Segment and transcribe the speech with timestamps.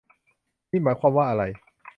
[0.71, 1.43] นี่หมายความว่าอะไร